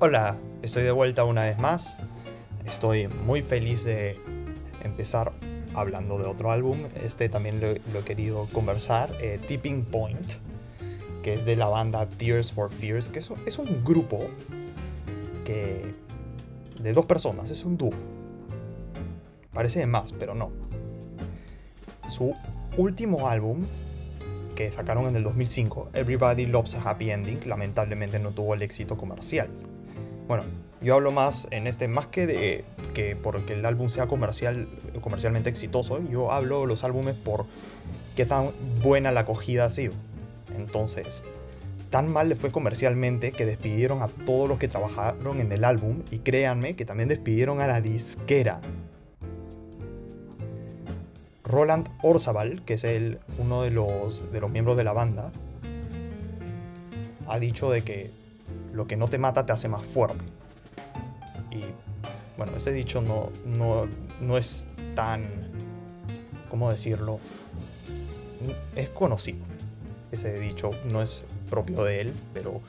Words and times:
Hola, 0.00 0.36
estoy 0.62 0.84
de 0.84 0.92
vuelta 0.92 1.24
una 1.24 1.42
vez 1.42 1.58
más. 1.58 1.98
Estoy 2.64 3.08
muy 3.08 3.42
feliz 3.42 3.82
de 3.82 4.16
empezar 4.84 5.32
hablando 5.74 6.18
de 6.18 6.26
otro 6.26 6.52
álbum. 6.52 6.78
Este 7.02 7.28
también 7.28 7.60
lo, 7.60 7.72
he 7.72 8.04
querido 8.04 8.46
conversar. 8.52 9.12
Eh, 9.20 9.40
Tipping 9.48 9.84
Point, 9.84 10.34
que 11.24 11.34
es 11.34 11.44
de 11.44 11.56
la 11.56 11.66
banda 11.66 12.06
Tears 12.06 12.52
for 12.52 12.72
Fears, 12.72 13.08
que 13.08 13.18
es, 13.18 13.58
un 13.58 13.84
grupo 13.84 14.28
que 15.44 15.92
de 16.80 16.92
dos 16.92 17.06
personas, 17.06 17.50
es 17.50 17.64
un 17.64 17.76
dúo. 17.76 17.90
Parece 19.52 19.80
de 19.80 19.86
más, 19.86 20.12
pero 20.12 20.32
no. 20.32 20.52
Su 22.08 22.36
último 22.76 23.28
álbum 23.28 23.66
que 24.54 24.70
sacaron 24.70 25.08
en 25.08 25.16
el 25.16 25.24
2005, 25.24 25.90
Everybody 25.92 26.46
Loves 26.46 26.76
a 26.76 26.88
Happy 26.88 27.10
Ending, 27.10 27.48
lamentablemente 27.48 28.20
no 28.20 28.30
tuvo 28.30 28.54
el 28.54 28.62
éxito 28.62 28.96
comercial. 28.96 29.50
Bueno, 30.28 30.44
yo 30.82 30.94
hablo 30.94 31.10
más 31.10 31.48
en 31.50 31.66
este, 31.66 31.88
más 31.88 32.06
que 32.06 32.26
de 32.26 32.64
que 32.92 33.16
porque 33.16 33.54
el 33.54 33.64
álbum 33.64 33.88
sea 33.88 34.06
comercial, 34.06 34.68
comercialmente 35.00 35.48
exitoso, 35.48 36.00
yo 36.10 36.30
hablo 36.32 36.60
de 36.60 36.66
los 36.66 36.84
álbumes 36.84 37.14
por 37.14 37.46
qué 38.14 38.26
tan 38.26 38.52
buena 38.82 39.10
la 39.10 39.20
acogida 39.20 39.64
ha 39.64 39.70
sido. 39.70 39.94
Entonces, 40.54 41.22
tan 41.88 42.12
mal 42.12 42.28
le 42.28 42.36
fue 42.36 42.52
comercialmente 42.52 43.32
que 43.32 43.46
despidieron 43.46 44.02
a 44.02 44.08
todos 44.08 44.50
los 44.50 44.58
que 44.58 44.68
trabajaron 44.68 45.40
en 45.40 45.50
el 45.50 45.64
álbum 45.64 46.02
y 46.10 46.18
créanme 46.18 46.76
que 46.76 46.84
también 46.84 47.08
despidieron 47.08 47.62
a 47.62 47.66
la 47.66 47.80
disquera. 47.80 48.60
Roland 51.42 51.88
Orzabal, 52.02 52.62
que 52.66 52.74
es 52.74 52.84
el, 52.84 53.18
uno 53.38 53.62
de 53.62 53.70
los, 53.70 54.30
de 54.30 54.40
los 54.40 54.50
miembros 54.50 54.76
de 54.76 54.84
la 54.84 54.92
banda, 54.92 55.32
ha 57.26 57.38
dicho 57.38 57.70
de 57.70 57.82
que 57.82 58.27
lo 58.78 58.86
que 58.86 58.96
no 58.96 59.08
te 59.08 59.18
mata 59.18 59.44
te 59.44 59.52
hace 59.52 59.68
más 59.68 59.84
fuerte. 59.84 60.24
Y 61.50 61.64
bueno, 62.36 62.52
este 62.56 62.72
dicho 62.72 63.02
no, 63.02 63.30
no, 63.44 63.88
no 64.20 64.38
es 64.38 64.68
tan, 64.94 65.26
¿cómo 66.48 66.70
decirlo? 66.70 67.18
Es 68.76 68.88
conocido. 68.90 69.44
Ese 70.12 70.38
dicho 70.38 70.70
no 70.92 71.02
es 71.02 71.24
propio 71.50 71.82
de 71.82 72.02
él, 72.02 72.14
pero 72.32 72.60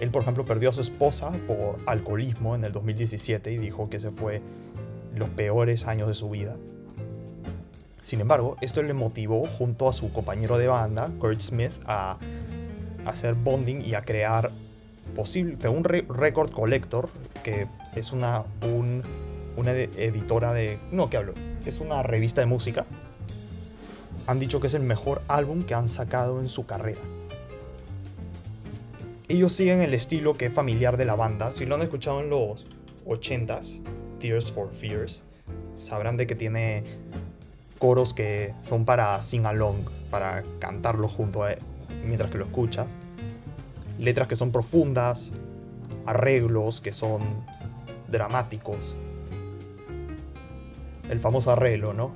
él, 0.00 0.10
por 0.10 0.22
ejemplo, 0.22 0.46
perdió 0.46 0.70
a 0.70 0.72
su 0.72 0.80
esposa 0.80 1.30
por 1.46 1.78
alcoholismo 1.84 2.54
en 2.54 2.64
el 2.64 2.72
2017 2.72 3.52
y 3.52 3.58
dijo 3.58 3.90
que 3.90 3.98
ese 3.98 4.10
fue 4.10 4.40
los 5.14 5.28
peores 5.28 5.86
años 5.86 6.08
de 6.08 6.14
su 6.14 6.30
vida. 6.30 6.56
Sin 8.00 8.22
embargo, 8.22 8.56
esto 8.62 8.82
le 8.82 8.94
motivó 8.94 9.46
junto 9.46 9.86
a 9.86 9.92
su 9.92 10.14
compañero 10.14 10.56
de 10.56 10.66
banda, 10.66 11.10
Kurt 11.18 11.40
Smith, 11.40 11.74
a 11.84 12.16
hacer 13.04 13.34
bonding 13.34 13.82
y 13.84 13.92
a 13.92 14.00
crear 14.00 14.50
posible, 15.14 15.68
un 15.68 15.84
Record 15.84 16.50
Collector, 16.50 17.08
que 17.42 17.66
es 17.94 18.12
una, 18.12 18.44
una 19.56 19.72
editora 19.72 20.52
de... 20.52 20.78
No, 20.92 21.10
¿qué 21.10 21.16
hablo? 21.16 21.34
Es 21.66 21.80
una 21.80 22.02
revista 22.02 22.40
de 22.40 22.46
música. 22.46 22.86
Han 24.26 24.38
dicho 24.38 24.60
que 24.60 24.66
es 24.66 24.74
el 24.74 24.82
mejor 24.82 25.22
álbum 25.28 25.62
que 25.62 25.74
han 25.74 25.88
sacado 25.88 26.40
en 26.40 26.48
su 26.48 26.66
carrera. 26.66 27.00
Ellos 29.28 29.52
siguen 29.52 29.80
el 29.80 29.92
estilo 29.92 30.36
que 30.36 30.46
es 30.46 30.52
familiar 30.52 30.96
de 30.96 31.04
la 31.04 31.14
banda. 31.14 31.52
Si 31.52 31.66
lo 31.66 31.74
han 31.74 31.82
escuchado 31.82 32.20
en 32.20 32.30
los 32.30 32.64
80s, 33.06 33.82
Tears 34.20 34.50
for 34.50 34.70
Fears, 34.72 35.22
sabrán 35.76 36.16
de 36.16 36.26
que 36.26 36.34
tiene 36.34 36.84
coros 37.78 38.14
que 38.14 38.54
son 38.62 38.84
para 38.84 39.20
sing 39.20 39.46
along, 39.46 39.84
para 40.10 40.42
cantarlo 40.58 41.08
junto 41.08 41.44
a, 41.44 41.54
mientras 42.04 42.30
que 42.30 42.38
lo 42.38 42.44
escuchas. 42.44 42.96
Letras 43.98 44.28
que 44.28 44.36
son 44.36 44.52
profundas, 44.52 45.32
arreglos 46.06 46.80
que 46.80 46.92
son 46.92 47.22
dramáticos. 48.08 48.94
El 51.10 51.20
famoso 51.20 51.50
arreglo, 51.50 51.94
¿no? 51.94 52.12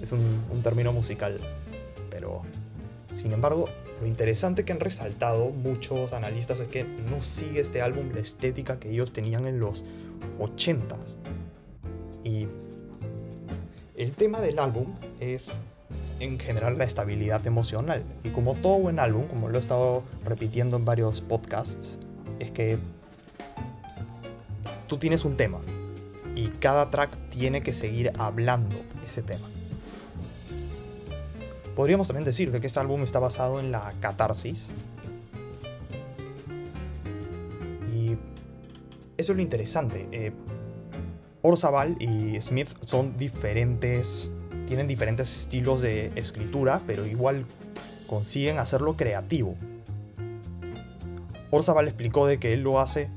es 0.00 0.12
un, 0.12 0.20
un 0.50 0.62
término 0.62 0.92
musical. 0.92 1.38
Pero, 2.10 2.42
sin 3.12 3.32
embargo, 3.32 3.66
lo 4.00 4.06
interesante 4.06 4.64
que 4.64 4.72
han 4.72 4.80
resaltado 4.80 5.50
muchos 5.50 6.12
analistas 6.12 6.60
es 6.60 6.68
que 6.68 6.84
no 6.84 7.22
sigue 7.22 7.60
este 7.60 7.80
álbum 7.80 8.10
la 8.12 8.20
estética 8.20 8.78
que 8.78 8.90
ellos 8.90 9.12
tenían 9.12 9.46
en 9.46 9.58
los 9.58 9.84
80s. 10.38 11.16
Y 12.24 12.46
el 13.96 14.12
tema 14.12 14.40
del 14.40 14.58
álbum 14.58 14.94
es 15.20 15.58
en 16.20 16.38
general 16.38 16.78
la 16.78 16.84
estabilidad 16.84 17.46
emocional. 17.46 18.04
Y 18.24 18.30
como 18.30 18.54
todo 18.54 18.78
buen 18.78 18.98
álbum, 18.98 19.26
como 19.26 19.48
lo 19.48 19.56
he 19.56 19.60
estado 19.60 20.02
repitiendo 20.24 20.76
en 20.76 20.84
varios 20.84 21.20
podcasts, 21.20 21.98
es 22.38 22.50
que 22.50 22.78
tú 24.86 24.98
tienes 24.98 25.24
un 25.24 25.36
tema 25.36 25.60
y 26.34 26.48
cada 26.48 26.90
track 26.90 27.10
tiene 27.30 27.62
que 27.62 27.72
seguir 27.72 28.12
hablando 28.18 28.76
ese 29.04 29.22
tema. 29.22 29.46
Podríamos 31.74 32.08
también 32.08 32.24
decir 32.24 32.50
que 32.50 32.66
este 32.66 32.80
álbum 32.80 33.02
está 33.02 33.18
basado 33.18 33.60
en 33.60 33.70
la 33.70 33.92
catarsis. 34.00 34.68
Y 37.94 38.16
eso 39.18 39.32
es 39.32 39.36
lo 39.36 39.42
interesante. 39.42 40.08
Eh, 40.10 40.32
Orzabal 41.42 41.96
y 42.00 42.40
Smith 42.40 42.68
son 42.84 43.16
diferentes, 43.16 44.32
tienen 44.66 44.86
diferentes 44.86 45.34
estilos 45.36 45.80
de 45.80 46.12
escritura, 46.16 46.82
pero 46.86 47.06
igual 47.06 47.46
consiguen 48.06 48.58
hacerlo 48.58 48.96
creativo. 48.96 49.54
Orzabal 51.50 51.86
explicó 51.86 52.26
de 52.26 52.38
que 52.38 52.52
él 52.52 52.62
lo 52.62 52.80
hace, 52.80 53.08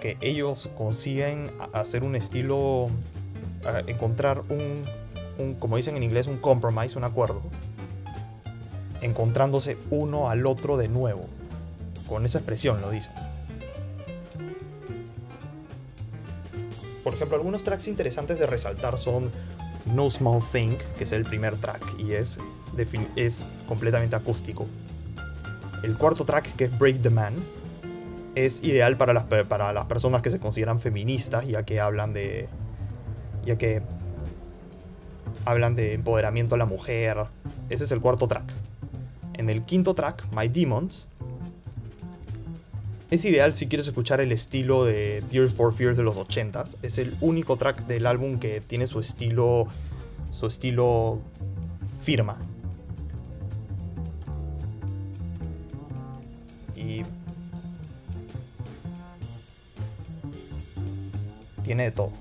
que 0.00 0.16
ellos 0.20 0.70
consiguen 0.76 1.50
hacer 1.72 2.04
un 2.04 2.14
estilo, 2.14 2.88
encontrar 3.86 4.42
un, 4.50 4.82
un, 5.38 5.54
como 5.54 5.76
dicen 5.76 5.96
en 5.96 6.02
inglés, 6.02 6.26
un 6.26 6.38
compromise, 6.38 6.96
un 6.96 7.04
acuerdo, 7.04 7.42
encontrándose 9.00 9.78
uno 9.90 10.30
al 10.30 10.46
otro 10.46 10.76
de 10.76 10.88
nuevo. 10.88 11.22
Con 12.08 12.24
esa 12.24 12.38
expresión 12.38 12.80
lo 12.80 12.90
dicen. 12.90 13.14
Por 17.04 17.14
ejemplo, 17.14 17.36
algunos 17.36 17.64
tracks 17.64 17.88
interesantes 17.88 18.38
de 18.38 18.46
resaltar 18.46 18.98
son 18.98 19.30
No 19.86 20.10
Small 20.10 20.40
Thing, 20.52 20.76
que 20.96 21.04
es 21.04 21.12
el 21.12 21.24
primer 21.24 21.56
track 21.56 21.82
y 21.98 22.12
es, 22.12 22.38
es 23.16 23.44
completamente 23.66 24.16
acústico. 24.16 24.66
El 25.82 25.96
cuarto 25.96 26.24
track, 26.24 26.54
que 26.56 26.64
es 26.64 26.78
Break 26.78 27.00
the 27.00 27.10
Man, 27.10 27.34
es 28.34 28.62
ideal 28.62 28.96
para 28.96 29.12
las, 29.12 29.24
para 29.24 29.72
las 29.72 29.86
personas 29.86 30.22
que 30.22 30.30
se 30.30 30.38
consideran 30.38 30.78
feministas, 30.78 31.46
ya 31.46 31.64
que 31.64 31.80
hablan 31.80 32.12
de. 32.12 32.48
ya 33.44 33.56
que 33.56 33.82
hablan 35.44 35.74
de 35.74 35.94
empoderamiento 35.94 36.54
a 36.54 36.58
la 36.58 36.66
mujer. 36.66 37.16
Ese 37.68 37.84
es 37.84 37.92
el 37.92 38.00
cuarto 38.00 38.28
track. 38.28 38.52
En 39.34 39.48
el 39.48 39.64
quinto 39.64 39.94
track, 39.94 40.24
My 40.34 40.48
Demons, 40.48 41.08
es 43.10 43.24
ideal 43.24 43.54
si 43.54 43.66
quieres 43.66 43.88
escuchar 43.88 44.20
el 44.20 44.30
estilo 44.30 44.84
de 44.84 45.24
Tears 45.28 45.52
for 45.52 45.74
Fears 45.74 45.96
de 45.96 46.04
los 46.04 46.16
80s. 46.16 46.76
Es 46.82 46.96
el 46.98 47.16
único 47.20 47.56
track 47.56 47.86
del 47.86 48.06
álbum 48.06 48.38
que 48.38 48.60
tiene 48.60 48.86
su 48.86 49.00
estilo. 49.00 49.66
su 50.30 50.46
estilo 50.46 51.18
firma. 52.02 52.38
Y. 56.76 57.02
tiene 61.64 61.84
de 61.84 61.90
todo. 61.90 62.12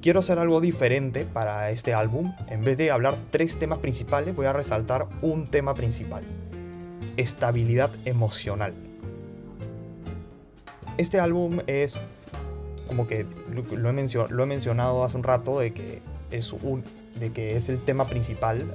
Quiero 0.00 0.20
hacer 0.20 0.38
algo 0.38 0.60
diferente 0.60 1.26
para 1.26 1.70
este 1.70 1.94
álbum. 1.94 2.32
En 2.48 2.64
vez 2.64 2.78
de 2.78 2.90
hablar 2.90 3.16
tres 3.30 3.58
temas 3.58 3.80
principales, 3.80 4.34
voy 4.34 4.46
a 4.46 4.52
resaltar 4.52 5.08
un 5.20 5.46
tema 5.46 5.74
principal 5.74 6.24
estabilidad 7.20 7.90
emocional. 8.04 8.74
Este 10.96 11.20
álbum 11.20 11.60
es 11.66 12.00
como 12.86 13.06
que 13.06 13.26
lo 13.50 13.88
he, 13.88 14.46
mencionado 14.46 15.04
hace 15.04 15.16
un 15.16 15.22
rato 15.22 15.60
de 15.60 15.72
que, 15.72 16.02
es 16.30 16.52
un, 16.52 16.82
de 17.18 17.30
que 17.32 17.56
es 17.56 17.68
el 17.68 17.78
tema 17.78 18.04
principal. 18.04 18.74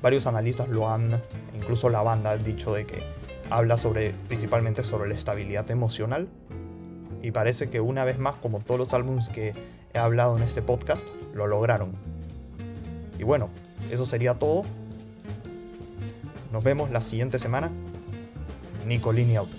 Varios 0.00 0.26
analistas 0.26 0.68
lo 0.68 0.88
han, 0.88 1.20
incluso 1.54 1.88
la 1.88 2.02
banda, 2.02 2.36
dicho 2.36 2.72
de 2.72 2.86
que 2.86 3.02
habla 3.50 3.76
sobre, 3.76 4.12
principalmente 4.28 4.84
sobre 4.84 5.08
la 5.08 5.14
estabilidad 5.14 5.70
emocional. 5.70 6.28
Y 7.20 7.32
parece 7.32 7.68
que 7.68 7.80
una 7.80 8.04
vez 8.04 8.18
más, 8.18 8.36
como 8.36 8.60
todos 8.60 8.78
los 8.78 8.94
álbumes 8.94 9.28
que 9.28 9.54
he 9.92 9.98
hablado 9.98 10.36
en 10.36 10.42
este 10.42 10.62
podcast, 10.62 11.08
lo 11.34 11.46
lograron. 11.46 11.92
Y 13.18 13.24
bueno, 13.24 13.50
eso 13.90 14.04
sería 14.04 14.34
todo. 14.34 14.64
Nos 16.52 16.62
vemos 16.62 16.90
la 16.90 17.00
siguiente 17.00 17.38
semana. 17.38 17.70
Nicolini 18.86 19.36
Auto. 19.36 19.54